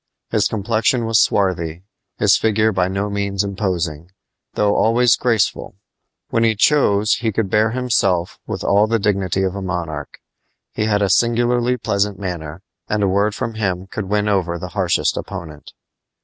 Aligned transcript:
His 0.31 0.47
complexion 0.47 1.05
was 1.05 1.19
swarthy, 1.19 1.83
his 2.17 2.35
figure 2.35 2.71
by 2.71 2.87
no 2.87 3.07
means 3.07 3.43
imposing, 3.43 4.09
though 4.55 4.75
always 4.75 5.15
graceful. 5.15 5.75
When 6.31 6.43
he 6.43 6.55
chose 6.55 7.17
he 7.17 7.31
could 7.31 7.51
bear 7.51 7.69
himself 7.69 8.39
with 8.47 8.63
all 8.63 8.87
the 8.87 8.97
dignity 8.97 9.43
of 9.43 9.53
a 9.53 9.61
monarch. 9.61 10.19
He 10.73 10.85
had 10.85 11.03
a 11.03 11.09
singularly 11.11 11.77
pleasant 11.77 12.17
manner, 12.17 12.63
and 12.89 13.03
a 13.03 13.07
word 13.07 13.35
from 13.35 13.53
him 13.53 13.85
could 13.85 14.05
win 14.05 14.27
over 14.27 14.57
the 14.57 14.69
harshest 14.69 15.17
opponent. 15.17 15.71